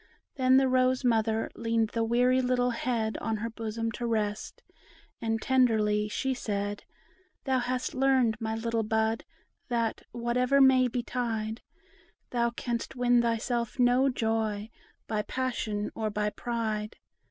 Then 0.33 0.57
the 0.57 0.67
rose 0.67 1.03
mother 1.05 1.51
leaned 1.53 1.89
the 1.89 2.03
weary 2.03 2.41
little 2.41 2.71
head 2.71 3.17
On 3.19 3.37
her 3.37 3.51
bosom 3.51 3.91
to 3.91 4.07
rest, 4.07 4.63
and 5.21 5.39
tenderly 5.39 6.07
she 6.07 6.33
said: 6.33 6.85
"Thou 7.43 7.59
hast 7.59 7.93
learned, 7.93 8.35
my 8.41 8.55
little 8.55 8.81
bud, 8.81 9.23
that, 9.67 10.01
whatever 10.11 10.59
may 10.59 10.87
betide, 10.87 11.61
Thou 12.31 12.49
canst 12.49 12.95
win 12.95 13.21
thyself 13.21 13.77
no 13.77 14.09
joy 14.09 14.71
by 15.05 15.21
passion 15.21 15.91
or 15.93 16.09
by 16.09 16.31
pride. 16.31 16.97